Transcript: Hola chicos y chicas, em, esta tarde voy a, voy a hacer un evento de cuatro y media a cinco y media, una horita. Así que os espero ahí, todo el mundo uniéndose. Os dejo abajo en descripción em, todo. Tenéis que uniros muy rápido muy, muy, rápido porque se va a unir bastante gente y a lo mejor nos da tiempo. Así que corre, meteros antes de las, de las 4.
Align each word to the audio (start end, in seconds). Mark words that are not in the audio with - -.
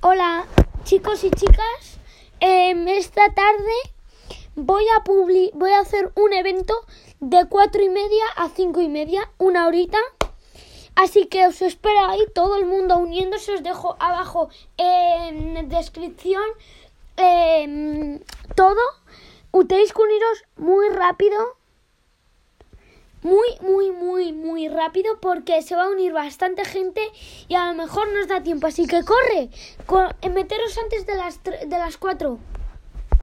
Hola 0.00 0.46
chicos 0.84 1.24
y 1.24 1.30
chicas, 1.32 1.98
em, 2.38 2.86
esta 2.86 3.34
tarde 3.34 3.72
voy 4.54 4.84
a, 4.96 5.02
voy 5.04 5.70
a 5.72 5.80
hacer 5.80 6.12
un 6.14 6.32
evento 6.32 6.72
de 7.18 7.48
cuatro 7.48 7.82
y 7.82 7.88
media 7.88 8.24
a 8.36 8.48
cinco 8.48 8.80
y 8.80 8.88
media, 8.88 9.28
una 9.38 9.66
horita. 9.66 9.98
Así 10.94 11.26
que 11.26 11.48
os 11.48 11.60
espero 11.62 11.98
ahí, 12.06 12.20
todo 12.32 12.54
el 12.58 12.66
mundo 12.66 12.96
uniéndose. 12.96 13.54
Os 13.54 13.64
dejo 13.64 13.96
abajo 13.98 14.50
en 14.76 15.68
descripción 15.68 16.44
em, 17.16 18.20
todo. 18.54 18.80
Tenéis 19.66 19.92
que 19.92 20.02
uniros 20.02 20.44
muy 20.58 20.90
rápido 20.90 21.58
muy, 23.22 23.48
muy, 23.60 23.77
rápido 24.68 25.18
porque 25.20 25.62
se 25.62 25.74
va 25.74 25.84
a 25.84 25.90
unir 25.90 26.12
bastante 26.12 26.64
gente 26.64 27.00
y 27.48 27.54
a 27.54 27.66
lo 27.66 27.74
mejor 27.74 28.12
nos 28.12 28.28
da 28.28 28.42
tiempo. 28.42 28.66
Así 28.66 28.86
que 28.86 29.02
corre, 29.04 29.50
meteros 30.30 30.78
antes 30.78 31.06
de 31.06 31.16
las, 31.16 31.42
de 31.42 31.78
las 31.78 31.96
4. 31.96 32.38